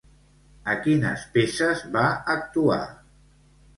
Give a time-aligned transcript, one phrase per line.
[0.71, 2.07] A quines peces va
[2.37, 2.83] actuar?